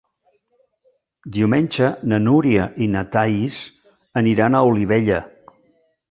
Diumenge 1.33 1.89
na 2.13 2.17
Núria 2.23 2.65
i 2.85 2.87
na 2.93 3.03
Thaís 3.15 3.59
aniran 4.23 4.57
a 4.57 4.63
Olivella. 4.71 5.21